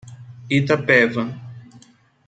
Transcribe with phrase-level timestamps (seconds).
[0.57, 1.23] Itapeva